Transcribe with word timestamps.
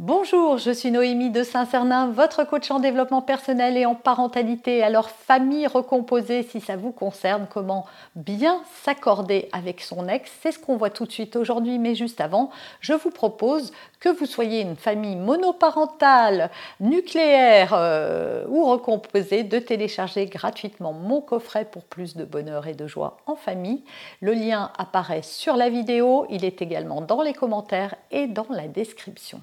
Bonjour, 0.00 0.58
je 0.58 0.70
suis 0.70 0.92
Noémie 0.92 1.30
de 1.30 1.42
Saint-Cernin, 1.42 2.12
votre 2.12 2.44
coach 2.44 2.70
en 2.70 2.78
développement 2.78 3.20
personnel 3.20 3.76
et 3.76 3.84
en 3.84 3.96
parentalité. 3.96 4.84
Alors, 4.84 5.10
famille 5.10 5.66
recomposée, 5.66 6.44
si 6.44 6.60
ça 6.60 6.76
vous 6.76 6.92
concerne, 6.92 7.48
comment 7.52 7.84
bien 8.14 8.62
s'accorder 8.84 9.48
avec 9.50 9.80
son 9.80 10.06
ex, 10.06 10.30
c'est 10.40 10.52
ce 10.52 10.60
qu'on 10.60 10.76
voit 10.76 10.90
tout 10.90 11.04
de 11.04 11.10
suite 11.10 11.34
aujourd'hui, 11.34 11.80
mais 11.80 11.96
juste 11.96 12.20
avant, 12.20 12.50
je 12.78 12.92
vous 12.92 13.10
propose 13.10 13.72
que 13.98 14.08
vous 14.08 14.26
soyez 14.26 14.60
une 14.60 14.76
famille 14.76 15.16
monoparentale, 15.16 16.52
nucléaire 16.78 17.72
euh, 17.72 18.44
ou 18.46 18.66
recomposée, 18.66 19.42
de 19.42 19.58
télécharger 19.58 20.26
gratuitement 20.26 20.92
mon 20.92 21.20
coffret 21.20 21.64
pour 21.64 21.82
plus 21.82 22.14
de 22.14 22.24
bonheur 22.24 22.68
et 22.68 22.74
de 22.74 22.86
joie 22.86 23.16
en 23.26 23.34
famille. 23.34 23.82
Le 24.20 24.32
lien 24.32 24.70
apparaît 24.78 25.22
sur 25.22 25.56
la 25.56 25.68
vidéo, 25.68 26.24
il 26.30 26.44
est 26.44 26.62
également 26.62 27.00
dans 27.00 27.20
les 27.20 27.34
commentaires 27.34 27.96
et 28.12 28.28
dans 28.28 28.46
la 28.48 28.68
description. 28.68 29.42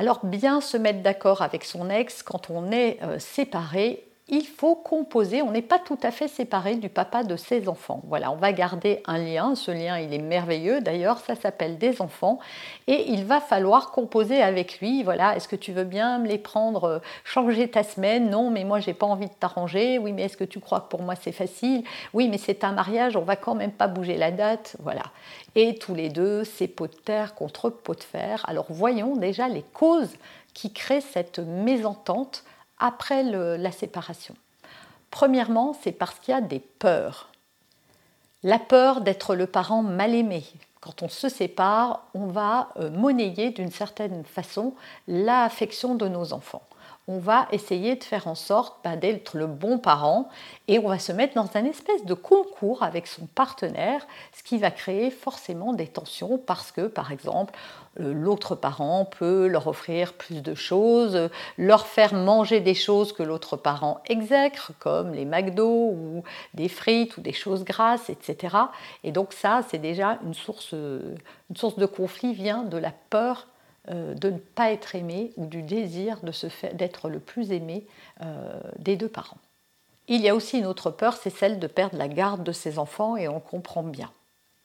Alors 0.00 0.24
bien 0.24 0.62
se 0.62 0.78
mettre 0.78 1.02
d'accord 1.02 1.42
avec 1.42 1.62
son 1.62 1.90
ex 1.90 2.22
quand 2.22 2.48
on 2.48 2.70
est 2.72 3.02
euh, 3.02 3.18
séparé, 3.18 4.09
il 4.30 4.46
faut 4.46 4.76
composer, 4.76 5.42
on 5.42 5.50
n'est 5.50 5.60
pas 5.60 5.78
tout 5.78 5.98
à 6.02 6.10
fait 6.10 6.28
séparé 6.28 6.76
du 6.76 6.88
papa 6.88 7.24
de 7.24 7.36
ses 7.36 7.68
enfants. 7.68 8.00
Voilà, 8.06 8.30
on 8.30 8.36
va 8.36 8.52
garder 8.52 9.02
un 9.06 9.18
lien, 9.18 9.54
ce 9.56 9.70
lien 9.70 9.98
il 9.98 10.14
est 10.14 10.18
merveilleux. 10.18 10.80
D'ailleurs, 10.80 11.18
ça 11.18 11.34
s'appelle 11.34 11.78
des 11.78 12.00
enfants, 12.00 12.38
et 12.86 13.10
il 13.10 13.24
va 13.24 13.40
falloir 13.40 13.90
composer 13.90 14.40
avec 14.40 14.80
lui, 14.80 15.02
voilà, 15.02 15.36
est-ce 15.36 15.48
que 15.48 15.56
tu 15.56 15.72
veux 15.72 15.84
bien 15.84 16.18
me 16.18 16.28
les 16.28 16.38
prendre, 16.38 16.84
euh, 16.84 16.98
changer 17.24 17.68
ta 17.68 17.82
semaine? 17.82 18.30
Non, 18.30 18.50
mais 18.50 18.64
moi 18.64 18.80
j'ai 18.80 18.94
pas 18.94 19.06
envie 19.06 19.26
de 19.26 19.32
t'arranger, 19.32 19.98
oui, 19.98 20.12
mais 20.12 20.22
est-ce 20.22 20.36
que 20.36 20.44
tu 20.44 20.60
crois 20.60 20.80
que 20.80 20.88
pour 20.88 21.02
moi 21.02 21.16
c'est 21.20 21.32
facile? 21.32 21.82
Oui, 22.14 22.28
mais 22.28 22.38
c'est 22.38 22.64
un 22.64 22.72
mariage, 22.72 23.16
on 23.16 23.22
va 23.22 23.36
quand 23.36 23.54
même 23.54 23.72
pas 23.72 23.88
bouger 23.88 24.16
la 24.16 24.30
date, 24.30 24.76
voilà. 24.78 25.02
Et 25.56 25.74
tous 25.74 25.94
les 25.94 26.08
deux, 26.08 26.44
c'est 26.44 26.68
pot 26.68 26.86
de 26.86 26.94
terre 26.94 27.34
contre 27.34 27.70
pot 27.70 27.94
de 27.94 28.04
fer. 28.04 28.44
Alors 28.46 28.66
voyons 28.68 29.16
déjà 29.16 29.48
les 29.48 29.64
causes 29.72 30.14
qui 30.54 30.72
créent 30.72 31.00
cette 31.00 31.40
mésentente 31.40 32.44
après 32.80 33.22
la 33.22 33.72
séparation 33.72 34.34
Premièrement, 35.10 35.76
c'est 35.82 35.92
parce 35.92 36.18
qu'il 36.20 36.32
y 36.32 36.36
a 36.36 36.40
des 36.40 36.60
peurs. 36.60 37.28
La 38.42 38.58
peur 38.58 39.00
d'être 39.00 39.34
le 39.34 39.46
parent 39.46 39.82
mal 39.82 40.14
aimé. 40.14 40.44
Quand 40.80 41.02
on 41.02 41.08
se 41.08 41.28
sépare, 41.28 42.06
on 42.14 42.26
va 42.26 42.70
euh, 42.76 42.90
monnayer 42.90 43.50
d'une 43.50 43.70
certaine 43.70 44.24
façon 44.24 44.74
l'affection 45.08 45.94
de 45.94 46.08
nos 46.08 46.32
enfants 46.32 46.62
on 47.08 47.18
va 47.18 47.48
essayer 47.50 47.96
de 47.96 48.04
faire 48.04 48.28
en 48.28 48.34
sorte 48.34 48.76
bah, 48.84 48.94
d'être 48.94 49.36
le 49.36 49.46
bon 49.46 49.78
parent 49.78 50.28
et 50.68 50.78
on 50.78 50.88
va 50.88 50.98
se 50.98 51.12
mettre 51.12 51.34
dans 51.34 51.48
un 51.54 51.64
espèce 51.64 52.04
de 52.04 52.14
concours 52.14 52.82
avec 52.82 53.06
son 53.06 53.26
partenaire, 53.26 54.06
ce 54.36 54.42
qui 54.42 54.58
va 54.58 54.70
créer 54.70 55.10
forcément 55.10 55.72
des 55.72 55.88
tensions 55.88 56.38
parce 56.38 56.70
que, 56.70 56.82
par 56.82 57.10
exemple, 57.10 57.52
euh, 57.98 58.12
l'autre 58.12 58.54
parent 58.54 59.04
peut 59.06 59.48
leur 59.48 59.66
offrir 59.66 60.12
plus 60.12 60.42
de 60.42 60.54
choses, 60.54 61.28
leur 61.58 61.86
faire 61.86 62.14
manger 62.14 62.60
des 62.60 62.74
choses 62.74 63.12
que 63.12 63.24
l'autre 63.24 63.56
parent 63.56 64.00
exècre, 64.08 64.72
comme 64.78 65.12
les 65.12 65.24
McDo 65.24 65.66
ou 65.66 66.22
des 66.54 66.68
frites 66.68 67.16
ou 67.16 67.22
des 67.22 67.32
choses 67.32 67.64
grasses, 67.64 68.08
etc. 68.08 68.56
Et 69.02 69.10
donc 69.10 69.32
ça, 69.32 69.62
c'est 69.68 69.78
déjà 69.78 70.18
une 70.24 70.34
source, 70.34 70.72
une 70.72 71.56
source 71.56 71.76
de 71.76 71.86
conflit, 71.86 72.34
vient 72.34 72.62
de 72.62 72.76
la 72.76 72.92
peur 73.10 73.46
euh, 73.46 73.58
de 73.88 74.30
ne 74.30 74.38
pas 74.38 74.72
être 74.72 74.94
aimé 74.94 75.32
ou 75.36 75.46
du 75.46 75.62
désir 75.62 76.20
d'être 76.74 77.08
le 77.08 77.18
plus 77.18 77.50
aimé 77.50 77.86
euh, 78.20 78.60
des 78.78 78.96
deux 78.96 79.08
parents. 79.08 79.38
Il 80.06 80.20
y 80.20 80.28
a 80.28 80.34
aussi 80.34 80.58
une 80.58 80.66
autre 80.66 80.90
peur, 80.90 81.14
c'est 81.14 81.30
celle 81.30 81.58
de 81.58 81.66
perdre 81.66 81.96
la 81.96 82.08
garde 82.08 82.42
de 82.42 82.52
ses 82.52 82.78
enfants 82.78 83.16
et 83.16 83.28
on 83.28 83.40
comprend 83.40 83.82
bien. 83.82 84.10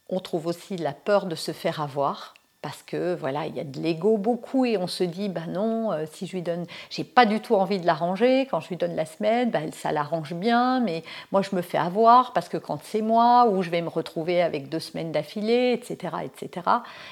On 0.09 0.19
trouve 0.19 0.47
aussi 0.47 0.75
la 0.75 0.93
peur 0.93 1.27
de 1.27 1.35
se 1.35 1.51
faire 1.51 1.81
avoir, 1.81 2.33
parce 2.65 2.81
que 2.81 3.13
voilà, 3.13 3.45
il 3.45 3.55
y 3.55 3.59
a 3.59 3.63
de 3.63 3.79
l'ego 3.79 4.17
beaucoup 4.17 4.65
et 4.65 4.75
on 4.75 4.87
se 4.87 5.03
dit 5.03 5.29
bah 5.29 5.45
non, 5.47 5.91
euh, 5.91 6.05
si 6.11 6.25
je 6.25 6.31
lui 6.31 6.41
donne, 6.41 6.65
j'ai 6.89 7.03
pas 7.03 7.27
du 7.27 7.39
tout 7.39 7.53
envie 7.53 7.79
de 7.79 7.85
l'arranger. 7.85 8.47
Quand 8.49 8.59
je 8.59 8.69
lui 8.69 8.75
donne 8.75 8.95
la 8.95 9.05
semaine, 9.05 9.51
bah, 9.51 9.59
ça 9.71 9.91
l'arrange 9.91 10.33
bien, 10.33 10.79
mais 10.79 11.03
moi 11.31 11.43
je 11.43 11.55
me 11.55 11.61
fais 11.61 11.77
avoir 11.77 12.33
parce 12.33 12.49
que 12.49 12.57
quand 12.57 12.79
c'est 12.81 13.03
moi 13.03 13.45
ou 13.51 13.61
je 13.61 13.69
vais 13.69 13.83
me 13.83 13.87
retrouver 13.87 14.41
avec 14.41 14.67
deux 14.67 14.79
semaines 14.79 15.11
d'affilée, 15.11 15.73
etc., 15.73 16.15
etc. 16.23 16.67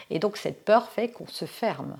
Et 0.09 0.17
donc 0.17 0.37
cette 0.37 0.65
peur 0.65 0.87
fait 0.87 1.09
qu'on 1.09 1.27
se 1.27 1.45
ferme. 1.45 1.97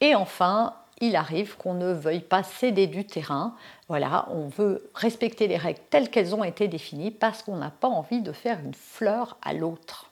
Et 0.00 0.16
enfin, 0.16 0.74
il 1.00 1.14
arrive 1.14 1.56
qu'on 1.56 1.74
ne 1.74 1.92
veuille 1.92 2.18
pas 2.18 2.42
céder 2.42 2.88
du 2.88 3.06
terrain. 3.06 3.54
Voilà, 3.86 4.26
on 4.32 4.48
veut 4.48 4.90
respecter 4.96 5.46
les 5.46 5.58
règles 5.58 5.78
telles 5.90 6.10
qu'elles 6.10 6.34
ont 6.34 6.42
été 6.42 6.66
définies 6.66 7.12
parce 7.12 7.44
qu'on 7.44 7.58
n'a 7.58 7.70
pas 7.70 7.86
envie 7.86 8.20
de 8.20 8.32
faire 8.32 8.58
une 8.58 8.74
fleur 8.74 9.36
à 9.42 9.52
l'autre. 9.52 10.10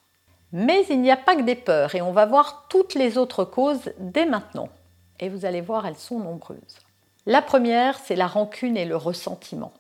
Mais 0.56 0.87
il 0.88 1.00
n'y 1.00 1.10
a 1.10 1.16
pas 1.16 1.34
que 1.34 1.42
des 1.42 1.56
peurs 1.56 1.97
et 1.97 2.00
on 2.00 2.12
va 2.12 2.26
voir 2.26 2.66
toutes 2.69 2.94
les 2.94 3.19
autres 3.19 3.44
causes 3.44 3.92
dès 3.98 4.25
maintenant. 4.25 4.69
Et 5.19 5.28
vous 5.28 5.47
allez 5.47 5.60
voir, 5.60 5.84
elles 5.84 5.97
sont 5.97 6.20
nombreuses. 6.20 6.78
La 7.26 7.42
première, 7.42 7.98
c'est 7.98 8.15
la 8.15 8.28
rancune 8.28 8.76
et 8.76 8.84
le 8.84 8.97
ressentiment. 8.97 9.72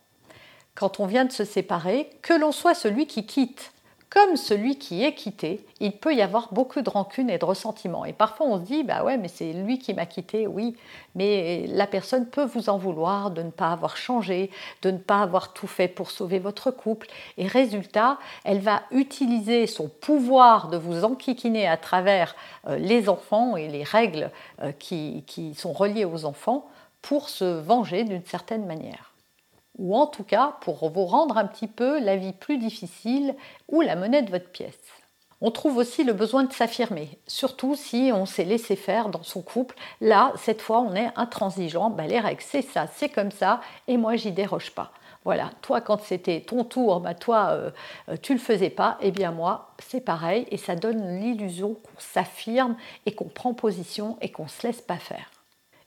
Quand 0.74 0.98
on 0.98 1.06
vient 1.06 1.26
de 1.26 1.30
se 1.30 1.44
séparer, 1.44 2.10
que 2.22 2.34
l'on 2.34 2.50
soit 2.50 2.74
celui 2.74 3.06
qui 3.06 3.24
quitte 3.24 3.72
comme 4.14 4.36
celui 4.36 4.78
qui 4.78 5.02
est 5.02 5.12
quitté, 5.12 5.66
il 5.80 5.90
peut 5.90 6.14
y 6.14 6.22
avoir 6.22 6.54
beaucoup 6.54 6.82
de 6.82 6.88
rancune 6.88 7.28
et 7.30 7.38
de 7.38 7.44
ressentiment. 7.44 8.04
Et 8.04 8.12
parfois 8.12 8.46
on 8.46 8.58
se 8.58 8.62
dit, 8.62 8.84
bah 8.84 9.02
ouais, 9.02 9.18
mais 9.18 9.26
c'est 9.26 9.52
lui 9.52 9.80
qui 9.80 9.92
m'a 9.92 10.06
quitté, 10.06 10.46
oui, 10.46 10.76
mais 11.16 11.66
la 11.66 11.88
personne 11.88 12.26
peut 12.26 12.44
vous 12.44 12.68
en 12.68 12.78
vouloir 12.78 13.32
de 13.32 13.42
ne 13.42 13.50
pas 13.50 13.72
avoir 13.72 13.96
changé, 13.96 14.52
de 14.82 14.92
ne 14.92 14.98
pas 14.98 15.20
avoir 15.20 15.52
tout 15.52 15.66
fait 15.66 15.88
pour 15.88 16.12
sauver 16.12 16.38
votre 16.38 16.70
couple. 16.70 17.08
Et 17.38 17.48
résultat, 17.48 18.18
elle 18.44 18.60
va 18.60 18.82
utiliser 18.92 19.66
son 19.66 19.88
pouvoir 19.88 20.68
de 20.68 20.76
vous 20.76 21.02
enquiquiner 21.04 21.66
à 21.66 21.76
travers 21.76 22.36
euh, 22.68 22.76
les 22.76 23.08
enfants 23.08 23.56
et 23.56 23.66
les 23.66 23.82
règles 23.82 24.30
euh, 24.62 24.70
qui 24.70 25.24
sont 25.56 25.72
reliées 25.72 26.04
aux 26.04 26.24
enfants 26.24 26.68
pour 27.02 27.28
se 27.28 27.44
venger 27.44 28.04
d'une 28.04 28.24
certaine 28.24 28.64
manière 28.64 29.13
ou 29.78 29.96
en 29.96 30.06
tout 30.06 30.24
cas 30.24 30.56
pour 30.60 30.88
vous 30.90 31.04
rendre 31.04 31.38
un 31.38 31.46
petit 31.46 31.68
peu 31.68 32.00
la 32.00 32.16
vie 32.16 32.32
plus 32.32 32.58
difficile 32.58 33.34
ou 33.68 33.80
la 33.80 33.96
monnaie 33.96 34.22
de 34.22 34.30
votre 34.30 34.50
pièce. 34.50 34.78
On 35.40 35.50
trouve 35.50 35.76
aussi 35.76 36.04
le 36.04 36.14
besoin 36.14 36.44
de 36.44 36.52
s'affirmer, 36.52 37.18
surtout 37.26 37.74
si 37.74 38.10
on 38.14 38.24
s'est 38.24 38.44
laissé 38.44 38.76
faire 38.76 39.10
dans 39.10 39.22
son 39.22 39.42
couple. 39.42 39.76
Là, 40.00 40.32
cette 40.36 40.62
fois, 40.62 40.80
on 40.80 40.94
est 40.94 41.10
intransigeant. 41.16 41.90
Ben, 41.90 42.06
les 42.06 42.20
règles, 42.20 42.40
c'est 42.40 42.62
ça, 42.62 42.86
c'est 42.86 43.10
comme 43.10 43.30
ça, 43.30 43.60
et 43.86 43.98
moi, 43.98 44.16
j'y 44.16 44.32
déroge 44.32 44.70
pas. 44.70 44.92
Voilà, 45.24 45.50
toi, 45.62 45.80
quand 45.80 46.00
c'était 46.02 46.40
ton 46.40 46.64
tour, 46.64 47.00
ben, 47.00 47.14
toi, 47.14 47.48
euh, 47.50 47.70
euh, 48.08 48.16
tu 48.20 48.32
le 48.32 48.38
faisais 48.38 48.70
pas, 48.70 48.96
et 49.00 49.08
eh 49.08 49.10
bien 49.10 49.32
moi, 49.32 49.74
c'est 49.82 50.02
pareil, 50.02 50.46
et 50.50 50.56
ça 50.56 50.76
donne 50.76 51.20
l'illusion 51.20 51.74
qu'on 51.74 51.98
s'affirme 51.98 52.76
et 53.06 53.14
qu'on 53.14 53.28
prend 53.28 53.54
position 53.54 54.16
et 54.20 54.30
qu'on 54.30 54.48
se 54.48 54.66
laisse 54.66 54.82
pas 54.82 54.98
faire. 54.98 55.30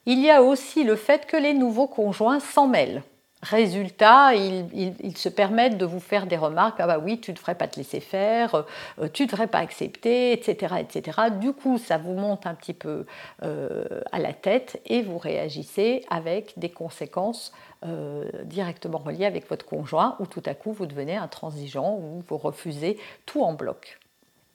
Il 0.05 0.19
y 0.19 0.29
a 0.29 0.41
aussi 0.41 0.83
le 0.83 0.95
fait 0.95 1.25
que 1.25 1.37
les 1.37 1.53
nouveaux 1.53 1.87
conjoints 1.87 2.39
s'en 2.39 2.67
mêlent. 2.67 3.03
Résultat, 3.43 4.33
ils, 4.33 5.15
se 5.15 5.29
permettent 5.29 5.77
de 5.77 5.85
vous 5.85 5.99
faire 5.99 6.25
des 6.25 6.37
remarques, 6.37 6.79
ah 6.79 6.87
bah 6.87 6.97
oui, 6.97 7.19
tu 7.19 7.31
ne 7.31 7.35
devrais 7.35 7.53
pas 7.53 7.67
te 7.67 7.75
laisser 7.77 7.99
faire, 7.99 8.65
euh, 8.99 9.07
tu 9.13 9.23
ne 9.23 9.27
devrais 9.27 9.45
pas 9.45 9.59
accepter, 9.59 10.31
etc., 10.31 10.75
etc. 10.79 11.19
Du 11.39 11.53
coup, 11.53 11.77
ça 11.77 11.99
vous 11.99 12.13
monte 12.13 12.47
un 12.47 12.55
petit 12.55 12.73
peu 12.73 13.05
euh, 13.43 14.01
à 14.11 14.17
la 14.17 14.33
tête 14.33 14.81
et 14.87 15.03
vous 15.03 15.19
réagissez 15.19 16.03
avec 16.09 16.53
des 16.57 16.69
conséquences 16.69 17.53
euh, 17.85 18.25
directement 18.43 18.97
reliées 18.97 19.25
avec 19.25 19.47
votre 19.47 19.65
conjoint, 19.65 20.15
ou 20.19 20.25
tout 20.25 20.43
à 20.47 20.55
coup 20.55 20.73
vous 20.73 20.87
devenez 20.87 21.15
intransigeant 21.15 21.93
ou 21.93 22.23
vous 22.27 22.37
refusez 22.37 22.97
tout 23.27 23.43
en 23.43 23.53
bloc 23.53 23.99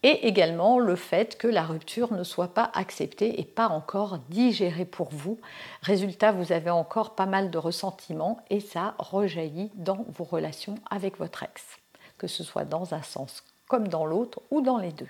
et 0.03 0.27
également 0.27 0.79
le 0.79 0.97
fait 0.97 1.39
que 1.39 1.47
la 1.47 1.63
rupture 1.63 2.13
ne 2.13 2.25
soit 2.25 2.55
pas 2.55 2.71
acceptée 2.75 3.41
et 3.41 3.45
pas 3.45 3.69
encore 3.69 4.19
digérée 4.29 4.85
pour 4.85 5.11
vous. 5.11 5.39
Résultat, 5.83 6.33
vous 6.33 6.53
avez 6.53 6.71
encore 6.71 7.15
pas 7.15 7.27
mal 7.27 7.51
de 7.51 7.59
ressentiments 7.59 8.41
et 8.51 8.61
ça 8.61 8.95
rejaillit 8.99 9.71
dans 9.75 10.05
vos 10.09 10.25
relations 10.25 10.77
avec 10.91 11.19
votre 11.19 11.43
ex, 11.43 11.63
que 12.19 12.27
ce 12.27 12.45
soit 12.45 12.65
dans 12.65 12.95
un 12.95 13.03
sens 13.03 13.45
comme 13.73 13.89
dans 13.89 14.05
l'autre 14.05 14.43
ou 14.51 14.61
dans 14.61 14.77
les 14.77 14.93
deux. 14.93 15.09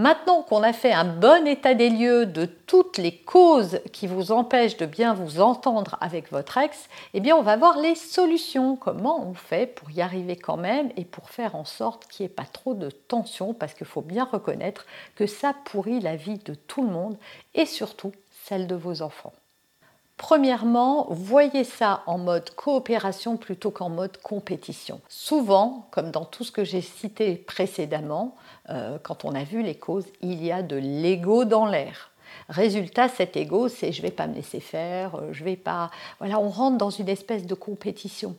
Maintenant 0.00 0.40
qu'on 0.40 0.62
a 0.62 0.72
fait 0.72 0.94
un 0.94 1.04
bon 1.04 1.46
état 1.46 1.74
des 1.74 1.90
lieux 1.90 2.24
de 2.24 2.46
toutes 2.46 2.96
les 2.96 3.14
causes 3.14 3.80
qui 3.92 4.06
vous 4.06 4.32
empêchent 4.32 4.78
de 4.78 4.86
bien 4.86 5.12
vous 5.12 5.42
entendre 5.42 5.98
avec 6.00 6.32
votre 6.32 6.56
ex, 6.56 6.88
eh 7.12 7.20
bien 7.20 7.36
on 7.36 7.42
va 7.42 7.58
voir 7.58 7.78
les 7.78 7.94
solutions. 7.94 8.76
Comment 8.76 9.22
on 9.22 9.34
fait 9.34 9.66
pour 9.66 9.90
y 9.90 10.00
arriver 10.00 10.36
quand 10.36 10.56
même 10.56 10.88
et 10.96 11.04
pour 11.04 11.28
faire 11.28 11.54
en 11.54 11.66
sorte 11.66 12.06
qu'il 12.06 12.24
n'y 12.24 12.32
ait 12.32 12.34
pas 12.34 12.46
trop 12.50 12.72
de 12.72 12.88
tension? 12.88 13.52
Parce 13.52 13.74
qu'il 13.74 13.86
faut 13.86 14.00
bien 14.00 14.24
reconnaître 14.24 14.86
que 15.16 15.26
ça 15.26 15.54
pourrit 15.66 16.00
la 16.00 16.16
vie 16.16 16.38
de 16.38 16.54
tout 16.54 16.82
le 16.82 16.88
monde 16.88 17.18
et 17.52 17.66
surtout 17.66 18.12
celle 18.46 18.66
de 18.66 18.76
vos 18.76 19.02
enfants. 19.02 19.34
Premièrement, 20.20 21.06
voyez 21.08 21.64
ça 21.64 22.02
en 22.04 22.18
mode 22.18 22.50
coopération 22.50 23.38
plutôt 23.38 23.70
qu'en 23.70 23.88
mode 23.88 24.18
compétition. 24.18 25.00
Souvent, 25.08 25.88
comme 25.90 26.10
dans 26.10 26.26
tout 26.26 26.44
ce 26.44 26.52
que 26.52 26.62
j'ai 26.62 26.82
cité 26.82 27.36
précédemment, 27.36 28.36
euh, 28.68 28.98
quand 29.02 29.24
on 29.24 29.34
a 29.34 29.44
vu 29.44 29.62
les 29.62 29.76
causes, 29.76 30.04
il 30.20 30.44
y 30.44 30.52
a 30.52 30.62
de 30.62 30.76
l'ego 30.76 31.46
dans 31.46 31.64
l'air. 31.64 32.10
Résultat, 32.50 33.08
cet 33.08 33.34
ego, 33.34 33.68
c'est 33.68 33.92
je 33.92 34.02
vais 34.02 34.10
pas 34.10 34.26
me 34.26 34.34
laisser 34.34 34.60
faire, 34.60 35.14
euh, 35.14 35.32
je 35.32 35.42
vais 35.42 35.56
pas. 35.56 35.90
Voilà, 36.18 36.38
on 36.38 36.50
rentre 36.50 36.76
dans 36.76 36.90
une 36.90 37.08
espèce 37.08 37.46
de 37.46 37.54
compétition. 37.54 38.36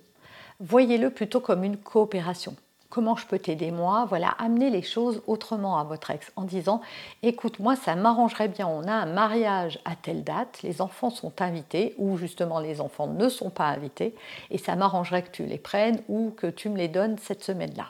Voyez-le 0.59 1.09
plutôt 1.09 1.39
comme 1.39 1.63
une 1.63 1.77
coopération 1.77 2.55
comment 2.91 3.15
je 3.15 3.25
peux 3.25 3.39
t'aider 3.39 3.71
moi 3.71 4.05
Voilà, 4.07 4.27
amener 4.37 4.69
les 4.69 4.83
choses 4.83 5.23
autrement 5.25 5.79
à 5.79 5.83
votre 5.83 6.11
ex 6.11 6.31
en 6.35 6.43
disant 6.43 6.81
écoute, 7.23 7.59
moi 7.59 7.75
ça 7.75 7.95
m'arrangerait 7.95 8.49
bien, 8.49 8.67
on 8.67 8.87
a 8.87 8.93
un 8.93 9.07
mariage 9.07 9.79
à 9.85 9.95
telle 9.95 10.23
date, 10.23 10.61
les 10.61 10.81
enfants 10.81 11.09
sont 11.09 11.41
invités 11.41 11.95
ou 11.97 12.17
justement 12.17 12.59
les 12.59 12.81
enfants 12.81 13.07
ne 13.07 13.29
sont 13.29 13.49
pas 13.49 13.65
invités 13.65 14.13
et 14.51 14.59
ça 14.59 14.75
m'arrangerait 14.75 15.23
que 15.23 15.31
tu 15.31 15.45
les 15.45 15.57
prennes 15.57 16.03
ou 16.07 16.31
que 16.37 16.47
tu 16.47 16.69
me 16.69 16.77
les 16.77 16.89
donnes 16.89 17.17
cette 17.17 17.43
semaine-là. 17.43 17.87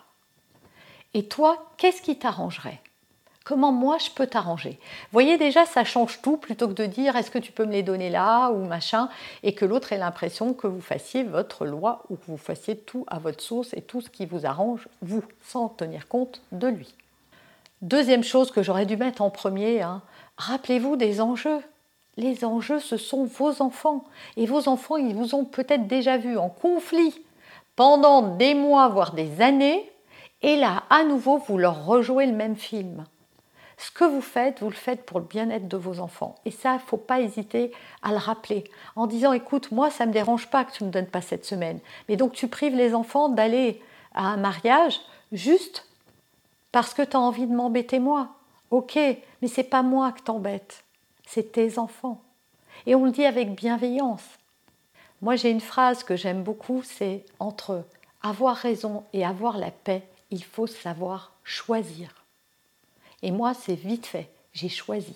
Et 1.14 1.26
toi, 1.26 1.58
qu'est-ce 1.76 2.02
qui 2.02 2.18
t'arrangerait? 2.18 2.80
Comment 3.44 3.72
moi 3.72 3.98
je 3.98 4.12
peux 4.12 4.28
t'arranger 4.28 4.80
Voyez 5.12 5.38
déjà, 5.38 5.66
ça 5.66 5.84
change 5.84 6.22
tout 6.22 6.38
plutôt 6.38 6.68
que 6.68 6.74
de 6.74 6.86
dire 6.86 7.16
est-ce 7.16 7.32
que 7.32 7.40
tu 7.40 7.52
peux 7.52 7.66
me 7.66 7.72
les 7.72 7.82
donner 7.82 8.12
là 8.12 8.52
ou 8.52 8.66
machin 8.66 9.10
et 9.42 9.56
que 9.56 9.66
l'autre 9.66 9.94
ait 9.94 9.98
l'impression 9.98 10.54
que 10.54 10.68
vous 10.68 10.82
fassiez 10.82 11.24
votre 11.24 11.66
loi 11.66 12.04
ou 12.10 12.18
que 12.18 12.26
vous 12.28 12.38
fassiez 12.38 12.78
tout 12.78 13.04
à 13.08 13.18
votre 13.18 13.42
sauce 13.42 13.74
et 13.74 13.82
tout 13.82 14.02
ce 14.02 14.10
qui 14.12 14.28
vous 14.28 14.46
arrange, 14.46 14.88
vous, 15.02 15.24
sans 15.44 15.70
tenir 15.70 16.08
compte 16.08 16.42
de 16.52 16.68
lui. 16.68 16.94
Deuxième 17.82 18.24
chose 18.24 18.52
que 18.52 18.62
j'aurais 18.62 18.86
dû 18.86 18.96
mettre 18.96 19.24
en 19.24 19.32
premier, 19.32 19.82
hein, 19.82 20.04
rappelez-vous 20.38 20.96
des 20.96 21.20
enjeux. 21.20 21.62
Les 22.18 22.46
enjeux, 22.46 22.80
ce 22.80 22.98
sont 22.98 23.24
vos 23.24 23.64
enfants. 23.64 24.04
Et 24.38 24.46
vos 24.46 24.68
enfants, 24.68 24.98
ils 24.98 25.16
vous 25.16 25.34
ont 25.34 25.46
peut-être 25.46 25.88
déjà 25.88 26.18
vu 26.18 26.38
en 26.38 26.50
conflit 26.50 27.20
pendant 27.76 28.22
des 28.22 28.54
mois, 28.54 28.90
voire 28.90 29.14
des 29.14 29.42
années. 29.42 29.90
Et 30.44 30.58
là, 30.58 30.84
à 30.92 31.04
nouveau, 31.04 31.38
vous 31.38 31.58
leur 31.58 31.88
rejouez 31.88 32.28
le 32.28 32.34
même 32.34 32.56
film. 32.56 33.06
Ce 33.82 33.90
que 33.90 34.04
vous 34.04 34.22
faites, 34.22 34.60
vous 34.60 34.70
le 34.70 34.76
faites 34.76 35.08
pour 35.08 35.20
le 35.20 35.26
bien-être 35.26 35.68
de 35.68 35.76
vos 35.76 36.02
enfants. 36.02 36.36
Et 36.46 36.52
ça, 36.52 36.74
il 36.74 36.76
ne 36.76 36.82
faut 36.82 36.98
pas 36.98 37.20
hésiter 37.20 37.72
à 38.04 38.12
le 38.12 38.18
rappeler 38.18 38.64
en 38.96 39.08
disant, 39.08 39.34
écoute, 39.34 39.72
moi, 39.72 39.90
ça 39.90 40.06
ne 40.06 40.10
me 40.10 40.14
dérange 40.14 40.52
pas 40.52 40.64
que 40.64 40.72
tu 40.72 40.84
ne 40.84 40.90
me 40.90 40.94
donnes 40.94 41.08
pas 41.08 41.22
cette 41.24 41.46
semaine. 41.46 41.80
Mais 42.08 42.16
donc, 42.16 42.34
tu 42.34 42.48
prives 42.48 42.76
les 42.76 42.94
enfants 42.94 43.28
d'aller 43.28 43.82
à 44.14 44.28
un 44.28 44.38
mariage 44.38 45.02
juste 45.32 45.88
parce 46.72 46.94
que 46.94 47.02
tu 47.02 47.18
as 47.18 47.20
envie 47.20 47.48
de 47.48 47.56
m'embêter 47.56 47.98
moi. 47.98 48.36
Ok, 48.70 48.98
mais 48.98 49.48
c'est 49.48 49.64
pas 49.64 49.82
moi 49.82 50.12
que 50.12 50.22
t'embête, 50.22 50.84
c'est 51.26 51.52
tes 51.52 51.80
enfants. 51.80 52.22
Et 52.86 52.94
on 52.94 53.06
le 53.06 53.12
dit 53.12 53.26
avec 53.26 53.56
bienveillance. 53.56 54.24
Moi, 55.24 55.36
j'ai 55.38 55.50
une 55.50 55.60
phrase 55.60 56.04
que 56.04 56.16
j'aime 56.16 56.44
beaucoup, 56.44 56.84
c'est 56.84 57.26
entre 57.40 57.84
avoir 58.22 58.58
raison 58.58 59.06
et 59.12 59.26
avoir 59.26 59.58
la 59.58 59.72
paix, 59.72 60.04
il 60.30 60.44
faut 60.44 60.68
savoir 60.68 61.32
choisir. 61.44 62.21
Et 63.22 63.32
moi, 63.32 63.54
c'est 63.54 63.76
vite 63.76 64.06
fait, 64.06 64.30
j'ai 64.54 64.70
choisi. 64.70 65.16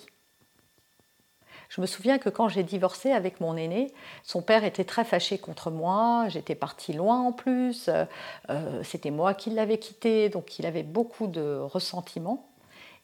Je 1.68 1.80
me 1.80 1.86
souviens 1.86 2.18
que 2.18 2.28
quand 2.28 2.48
j'ai 2.48 2.62
divorcé 2.62 3.10
avec 3.10 3.40
mon 3.40 3.56
aîné, 3.56 3.92
son 4.22 4.40
père 4.40 4.64
était 4.64 4.84
très 4.84 5.04
fâché 5.04 5.38
contre 5.38 5.70
moi, 5.70 6.26
j'étais 6.28 6.54
partie 6.54 6.92
loin 6.92 7.20
en 7.20 7.32
plus, 7.32 7.90
euh, 8.48 8.82
c'était 8.84 9.10
moi 9.10 9.34
qui 9.34 9.50
l'avais 9.50 9.78
quitté, 9.78 10.28
donc 10.28 10.58
il 10.58 10.66
avait 10.66 10.84
beaucoup 10.84 11.26
de 11.26 11.58
ressentiment. 11.58 12.48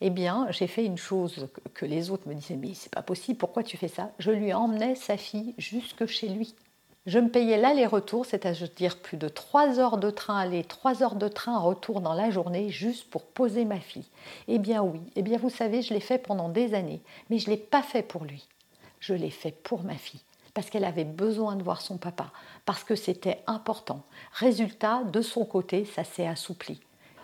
Eh 0.00 0.10
bien, 0.10 0.46
j'ai 0.50 0.66
fait 0.66 0.84
une 0.84 0.98
chose 0.98 1.48
que 1.74 1.86
les 1.86 2.10
autres 2.10 2.28
me 2.28 2.34
disaient 2.34 2.56
Mais 2.56 2.74
c'est 2.74 2.92
pas 2.92 3.02
possible, 3.02 3.38
pourquoi 3.38 3.62
tu 3.62 3.76
fais 3.76 3.88
ça? 3.88 4.10
Je 4.18 4.30
lui 4.30 4.52
emmenais 4.52 4.94
sa 4.94 5.16
fille 5.16 5.54
jusque 5.58 6.06
chez 6.06 6.28
lui. 6.28 6.54
Je 7.04 7.18
me 7.18 7.28
payais 7.28 7.58
l'aller-retour, 7.58 8.24
c'est-à-dire 8.26 8.96
plus 8.96 9.16
de 9.16 9.26
3 9.28 9.80
heures 9.80 9.98
de 9.98 10.08
train 10.08 10.38
aller, 10.38 10.62
3 10.62 11.02
heures 11.02 11.16
de 11.16 11.26
train 11.26 11.58
retour 11.58 12.00
dans 12.00 12.14
la 12.14 12.30
journée, 12.30 12.70
juste 12.70 13.10
pour 13.10 13.24
poser 13.24 13.64
ma 13.64 13.80
fille. 13.80 14.06
Eh 14.46 14.60
bien 14.60 14.84
oui, 14.84 15.00
eh 15.16 15.22
bien 15.22 15.36
vous 15.36 15.50
savez, 15.50 15.82
je 15.82 15.92
l'ai 15.92 16.00
fait 16.00 16.18
pendant 16.18 16.48
des 16.48 16.74
années, 16.74 17.02
mais 17.28 17.40
je 17.40 17.50
ne 17.50 17.56
l'ai 17.56 17.60
pas 17.60 17.82
fait 17.82 18.04
pour 18.04 18.24
lui. 18.24 18.46
Je 19.00 19.14
l'ai 19.14 19.30
fait 19.30 19.50
pour 19.50 19.82
ma 19.82 19.96
fille, 19.96 20.20
parce 20.54 20.70
qu'elle 20.70 20.84
avait 20.84 21.02
besoin 21.02 21.56
de 21.56 21.64
voir 21.64 21.80
son 21.80 21.96
papa, 21.96 22.30
parce 22.64 22.84
que 22.84 22.94
c'était 22.94 23.42
important. 23.48 24.02
Résultat, 24.32 25.02
de 25.02 25.22
son 25.22 25.44
côté, 25.44 25.84
ça 25.84 26.04
s'est 26.04 26.28
assoupli 26.28 26.80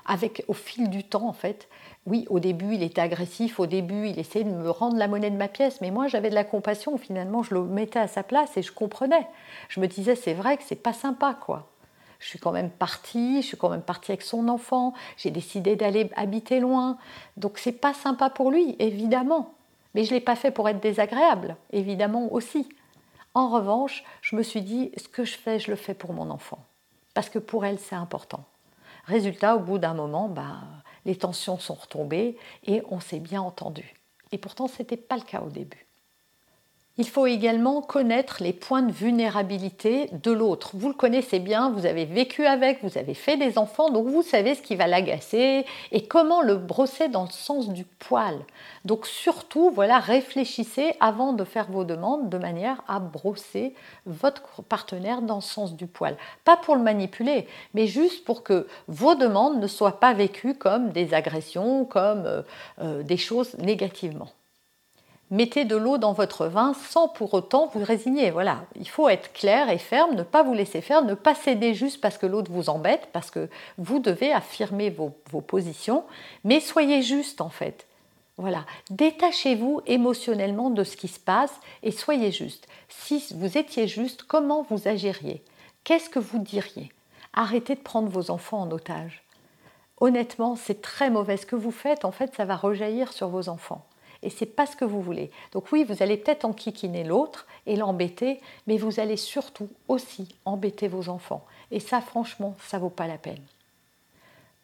avec 0.08 0.42
au 0.48 0.54
fil 0.54 0.90
du 0.90 1.04
temps 1.04 1.28
en 1.28 1.32
fait. 1.32 1.68
Oui, 2.08 2.24
au 2.30 2.40
début 2.40 2.74
il 2.74 2.82
était 2.82 3.02
agressif, 3.02 3.60
au 3.60 3.66
début 3.66 4.08
il 4.08 4.18
essayait 4.18 4.42
de 4.42 4.50
me 4.50 4.70
rendre 4.70 4.96
la 4.96 5.08
monnaie 5.08 5.30
de 5.30 5.36
ma 5.36 5.46
pièce, 5.46 5.82
mais 5.82 5.90
moi 5.90 6.06
j'avais 6.06 6.30
de 6.30 6.34
la 6.34 6.42
compassion, 6.42 6.96
finalement 6.96 7.42
je 7.42 7.52
le 7.52 7.62
mettais 7.62 7.98
à 7.98 8.08
sa 8.08 8.22
place 8.22 8.56
et 8.56 8.62
je 8.62 8.72
comprenais. 8.72 9.26
Je 9.68 9.78
me 9.78 9.86
disais 9.86 10.14
c'est 10.14 10.32
vrai 10.32 10.56
que 10.56 10.62
c'est 10.64 10.82
pas 10.82 10.94
sympa 10.94 11.36
quoi. 11.38 11.68
Je 12.18 12.26
suis 12.26 12.38
quand 12.38 12.50
même 12.50 12.70
partie, 12.70 13.42
je 13.42 13.48
suis 13.48 13.58
quand 13.58 13.68
même 13.68 13.82
partie 13.82 14.10
avec 14.10 14.22
son 14.22 14.48
enfant, 14.48 14.94
j'ai 15.18 15.30
décidé 15.30 15.76
d'aller 15.76 16.10
habiter 16.16 16.60
loin, 16.60 16.96
donc 17.36 17.58
c'est 17.58 17.72
pas 17.72 17.92
sympa 17.92 18.30
pour 18.30 18.50
lui, 18.50 18.74
évidemment. 18.78 19.52
Mais 19.94 20.04
je 20.04 20.14
l'ai 20.14 20.20
pas 20.20 20.34
fait 20.34 20.50
pour 20.50 20.66
être 20.70 20.80
désagréable, 20.80 21.56
évidemment 21.72 22.32
aussi. 22.32 22.70
En 23.34 23.50
revanche, 23.50 24.02
je 24.22 24.34
me 24.34 24.42
suis 24.42 24.62
dit 24.62 24.92
ce 24.96 25.08
que 25.08 25.24
je 25.24 25.36
fais, 25.36 25.58
je 25.58 25.70
le 25.70 25.76
fais 25.76 25.94
pour 25.94 26.14
mon 26.14 26.30
enfant, 26.30 26.64
parce 27.12 27.28
que 27.28 27.38
pour 27.38 27.66
elle 27.66 27.78
c'est 27.78 27.96
important. 27.96 28.44
Résultat, 29.04 29.56
au 29.56 29.60
bout 29.60 29.78
d'un 29.78 29.94
moment, 29.94 30.28
bah, 30.28 30.60
les 31.08 31.16
tensions 31.16 31.58
sont 31.58 31.74
retombées 31.74 32.36
et 32.66 32.82
on 32.90 33.00
s'est 33.00 33.18
bien 33.18 33.40
entendu. 33.40 33.94
Et 34.30 34.36
pourtant, 34.36 34.68
ce 34.68 34.82
n'était 34.82 34.98
pas 34.98 35.16
le 35.16 35.22
cas 35.22 35.40
au 35.40 35.48
début. 35.48 35.87
Il 37.00 37.08
faut 37.08 37.26
également 37.26 37.80
connaître 37.80 38.38
les 38.42 38.52
points 38.52 38.82
de 38.82 38.90
vulnérabilité 38.90 40.10
de 40.12 40.32
l'autre. 40.32 40.72
Vous 40.74 40.88
le 40.88 40.94
connaissez 40.94 41.38
bien, 41.38 41.70
vous 41.70 41.86
avez 41.86 42.04
vécu 42.04 42.44
avec, 42.44 42.82
vous 42.82 42.98
avez 42.98 43.14
fait 43.14 43.36
des 43.36 43.56
enfants, 43.56 43.90
donc 43.90 44.08
vous 44.08 44.22
savez 44.22 44.56
ce 44.56 44.62
qui 44.62 44.74
va 44.74 44.88
l'agacer 44.88 45.64
et 45.92 46.08
comment 46.08 46.42
le 46.42 46.56
brosser 46.56 47.06
dans 47.06 47.22
le 47.22 47.30
sens 47.30 47.68
du 47.68 47.84
poil. 47.84 48.34
Donc 48.84 49.06
surtout, 49.06 49.70
voilà, 49.70 50.00
réfléchissez 50.00 50.92
avant 50.98 51.32
de 51.32 51.44
faire 51.44 51.70
vos 51.70 51.84
demandes 51.84 52.30
de 52.30 52.38
manière 52.38 52.82
à 52.88 52.98
brosser 52.98 53.74
votre 54.04 54.62
partenaire 54.62 55.22
dans 55.22 55.36
le 55.36 55.40
sens 55.40 55.76
du 55.76 55.86
poil. 55.86 56.16
Pas 56.44 56.56
pour 56.56 56.74
le 56.74 56.82
manipuler, 56.82 57.46
mais 57.74 57.86
juste 57.86 58.24
pour 58.24 58.42
que 58.42 58.66
vos 58.88 59.14
demandes 59.14 59.60
ne 59.60 59.68
soient 59.68 60.00
pas 60.00 60.14
vécues 60.14 60.54
comme 60.54 60.90
des 60.90 61.14
agressions, 61.14 61.84
comme 61.84 62.26
euh, 62.26 62.42
euh, 62.80 63.04
des 63.04 63.16
choses 63.16 63.56
négativement 63.58 64.30
mettez 65.30 65.64
de 65.64 65.76
l'eau 65.76 65.98
dans 65.98 66.12
votre 66.12 66.46
vin 66.46 66.74
sans 66.74 67.08
pour 67.08 67.34
autant 67.34 67.66
vous 67.66 67.82
résigner. 67.82 68.30
Voilà, 68.30 68.64
il 68.76 68.88
faut 68.88 69.08
être 69.08 69.32
clair 69.32 69.70
et 69.70 69.78
ferme, 69.78 70.14
ne 70.14 70.22
pas 70.22 70.42
vous 70.42 70.54
laisser 70.54 70.80
faire, 70.80 71.04
ne 71.04 71.14
pas 71.14 71.34
céder 71.34 71.74
juste 71.74 72.00
parce 72.00 72.18
que 72.18 72.26
l'autre 72.26 72.50
vous 72.50 72.70
embête, 72.70 73.08
parce 73.12 73.30
que 73.30 73.48
vous 73.76 73.98
devez 73.98 74.32
affirmer 74.32 74.90
vos, 74.90 75.10
positions, 75.40 76.04
mais 76.44 76.60
soyez 76.60 77.02
juste 77.02 77.40
en 77.40 77.50
fait. 77.50 77.86
Voilà, 78.36 78.64
détachez-vous 78.90 79.82
émotionnellement 79.86 80.70
de 80.70 80.84
ce 80.84 80.96
qui 80.96 81.08
se 81.08 81.18
passe 81.18 81.54
et 81.82 81.90
soyez 81.90 82.30
juste. 82.30 82.68
Si 82.88 83.24
vous 83.34 83.58
étiez 83.58 83.88
juste, 83.88 84.22
comment 84.22 84.64
vous 84.70 84.86
agiriez? 84.86 85.42
Qu'est-ce 85.82 86.08
que 86.08 86.20
vous 86.20 86.38
diriez? 86.38 86.92
Arrêtez 87.32 87.74
de 87.74 87.80
prendre 87.80 88.08
vos 88.08 88.30
enfants 88.30 88.60
en 88.60 88.70
otage. 88.70 89.24
Honnêtement, 90.00 90.54
c'est 90.54 90.80
très 90.82 91.10
mauvais. 91.10 91.36
Ce 91.36 91.46
que 91.46 91.56
vous 91.56 91.72
faites, 91.72 92.04
en 92.04 92.12
fait, 92.12 92.34
ça 92.36 92.44
va 92.44 92.54
rejaillir 92.54 93.12
sur 93.12 93.28
vos 93.28 93.48
enfants 93.48 93.84
et 94.22 94.30
c'est 94.30 94.46
pas 94.46 94.66
ce 94.66 94.76
que 94.76 94.84
vous 94.84 95.00
voulez. 95.00 95.30
Donc 95.52 95.70
oui, 95.72 95.84
vous 95.84 96.02
allez 96.02 96.16
peut-être 96.16 96.44
enquiquiner 96.44 97.04
l'autre 97.04 97.46
et 97.66 97.76
l'embêter, 97.76 98.40
mais 98.66 98.76
vous 98.76 99.00
allez 99.00 99.16
surtout 99.16 99.68
aussi 99.86 100.28
embêter 100.44 100.88
vos 100.88 101.08
enfants. 101.08 101.44
Et 101.70 101.80
ça, 101.80 102.00
franchement, 102.00 102.56
ça 102.66 102.78
vaut 102.78 102.88
pas 102.90 103.06
la 103.06 103.18
peine. 103.18 103.42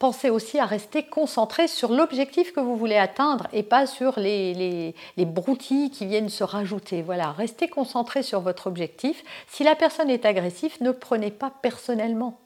Pensez 0.00 0.28
aussi 0.28 0.58
à 0.58 0.66
rester 0.66 1.04
concentré 1.04 1.68
sur 1.68 1.92
l'objectif 1.92 2.52
que 2.52 2.61
vous 2.61 2.76
voulez 2.76 2.96
atteindre 2.96 3.46
et 3.52 3.62
pas 3.62 3.87
sur 3.87 4.18
les, 4.18 4.52
les, 4.52 4.94
les, 5.16 5.25
broutilles 5.25 5.90
qui 5.90 6.04
viennent 6.04 6.28
se 6.28 6.42
rajouter. 6.42 7.00
Voilà, 7.00 7.30
restez 7.30 7.68
concentré 7.68 8.25
sur 8.25 8.40
votre 8.40 8.66
objectif. 8.66 9.23
Si 9.46 9.62
la 9.62 9.76
personne 9.76 10.11
est 10.11 10.26
agressive, 10.26 10.76
ne 10.80 10.90
prenez 10.90 11.30
pas 11.30 11.52
personnellement. 11.62 12.38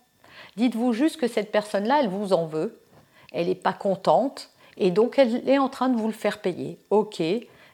Dites-vous 0.57 0.93
juste 0.93 1.17
que 1.17 1.27
cette 1.27 1.51
personne-là, 1.51 2.01
elle 2.01 2.09
vous 2.09 2.33
en 2.33 2.47
veut, 2.47 2.79
elle 3.33 3.47
n'est 3.47 3.55
pas 3.55 3.73
contente, 3.73 4.51
et 4.79 4.91
donc 4.91 5.19
elle 5.19 5.47
est 5.49 5.59
en 5.59 5.69
train 5.69 5.89
de 5.89 5.97
vous 5.97 6.07
le 6.07 6.13
faire 6.13 6.41
payer. 6.41 6.79
Ok, 6.91 7.21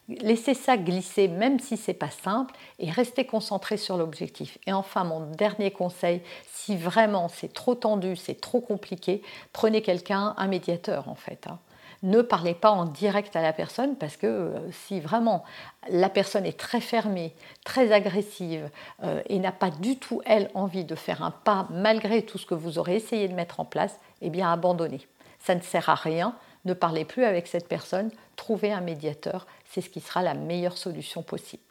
laissez 0.08 0.54
ça 0.54 0.76
glisser 0.76 1.28
même 1.28 1.61
si 1.61 1.76
c'est 1.76 1.94
pas 1.94 2.11
simple 2.11 2.54
et 2.78 2.90
restez 2.90 3.26
concentré 3.26 3.76
sur 3.76 3.96
l'objectif. 3.96 4.58
Et 4.66 4.73
enfin 4.73 5.04
mon 5.04 5.20
dernier 5.20 5.70
conseil, 5.70 6.23
si 6.50 6.76
vraiment 6.76 7.28
c'est 7.28 7.52
trop 7.52 7.75
tendu, 7.75 8.16
c'est 8.16 8.40
trop 8.40 8.61
compliqué, 8.61 9.23
prenez 9.52 9.82
quelqu'un, 9.82 10.34
un 10.37 10.46
médiateur 10.46 11.08
en 11.08 11.14
fait. 11.14 11.46
Hein. 11.46 11.58
ne 12.02 12.23
parlez 12.23 12.54
pas 12.54 12.70
en 12.70 12.87
direct 12.87 13.37
à 13.37 13.42
la 13.42 13.52
personne 13.52 13.96
parce 13.96 14.16
que 14.16 14.26
euh, 14.26 14.70
si 14.73 15.00
vraiment 15.00 15.44
la 15.90 16.08
personne 16.08 16.46
est 16.46 16.58
très 16.58 16.80
fermée, 16.80 17.34
très 17.64 17.92
agressive 17.92 18.70
euh, 19.02 19.23
et 19.26 19.38
n'a 19.38 19.52
pas 19.52 19.70
du 19.70 19.99
tout, 19.99 20.23
elle, 20.25 20.50
envie 20.54 20.84
de 20.84 20.94
faire 20.94 21.23
un 21.23 21.30
pas 21.30 21.66
malgré 21.70 22.23
tout 22.23 22.38
ce 22.38 22.46
que 22.46 22.54
vous 22.54 22.78
aurez 22.78 22.96
essayé 22.96 23.28
de 23.28 23.34
mettre 23.34 23.61
en 23.61 23.66
place, 23.66 24.00
eh 24.23 24.30
bien 24.30 24.50
abandonnez. 24.50 25.06
Ça 25.38 25.54
ne 25.54 25.61
sert 25.61 25.90
à 25.90 25.94
rien, 25.94 26.34
ne 26.64 26.75
parlez 26.75 27.04
plus 27.04 27.25
avec 27.25 27.47
cette 27.47 27.68
personne, 27.68 28.11
trouvez 28.37 28.73
un 28.73 28.80
médiateur, 28.80 29.47
c'est 29.71 29.80
ce 29.80 29.90
qui 29.90 30.00
sera 30.00 30.23
la 30.23 30.35
meilleure 30.35 30.78
solution 30.78 31.23
possible. 31.23 31.62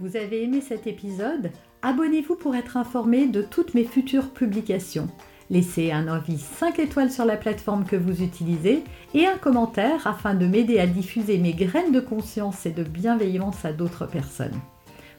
Vous 0.00 0.16
avez 0.16 0.42
aimé 0.42 0.60
cet 0.60 0.86
épisode? 0.86 1.50
Abonnez-vous 1.82 2.36
pour 2.36 2.54
être 2.54 2.76
informé 2.76 3.26
de 3.26 3.40
toutes 3.42 3.74
mes 3.74 3.84
futures 3.84 4.30
publications. 4.30 5.08
Laissez 5.50 5.92
un 5.92 6.08
avis 6.08 6.38
5 6.38 6.78
étoiles 6.78 7.10
sur 7.10 7.24
la 7.24 7.36
plateforme 7.36 7.84
que 7.84 7.96
vous 7.96 8.22
utilisez 8.22 8.82
et 9.12 9.26
un 9.26 9.36
commentaire 9.36 10.06
afin 10.06 10.34
de 10.34 10.46
m'aider 10.46 10.78
à 10.78 10.86
diffuser 10.86 11.38
mes 11.38 11.52
graines 11.52 11.92
de 11.92 12.00
conscience 12.00 12.64
et 12.66 12.70
de 12.70 12.82
bienveillance 12.82 13.64
à 13.64 13.72
d'autres 13.72 14.06
personnes. 14.06 14.58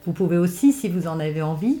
Vous 0.04 0.12
pouvez 0.12 0.36
aussi, 0.36 0.72
si 0.72 0.88
vous 0.88 1.08
en 1.08 1.18
avez 1.18 1.42
envie, 1.42 1.80